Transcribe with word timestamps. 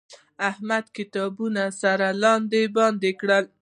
احمد 0.49 0.85
کتابونه 0.97 1.63
سره 1.81 2.07
لاندې 2.23 2.61
باندې 2.77 3.11
کړل. 3.19 3.45